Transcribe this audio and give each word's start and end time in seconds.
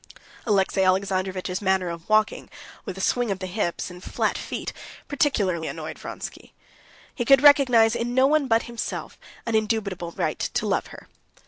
Alexey 0.47 0.81
Alexandrovitch's 0.81 1.61
manner 1.61 1.87
of 1.89 2.09
walking, 2.09 2.49
with 2.85 2.97
a 2.97 3.01
swing 3.01 3.29
of 3.29 3.37
the 3.37 3.45
hips 3.45 3.91
and 3.91 4.03
flat 4.03 4.35
feet, 4.35 4.73
particularly 5.07 5.67
annoyed 5.67 5.99
Vronsky. 5.99 6.53
He 7.13 7.23
could 7.23 7.43
recognize 7.43 7.95
in 7.95 8.15
no 8.15 8.25
one 8.25 8.47
but 8.47 8.63
himself 8.63 9.19
an 9.45 9.53
indubitable 9.53 10.11
right 10.13 10.39
to 10.39 10.65
love 10.65 10.87
her. 10.87 11.07